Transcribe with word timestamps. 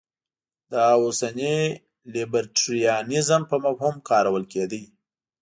دا 0.71 0.85
اوسني 1.01 1.55
لیبرټریانیزم 2.13 3.41
په 3.49 3.55
مفهوم 3.65 3.95
کارول 4.09 4.43
کېده. 4.51 4.81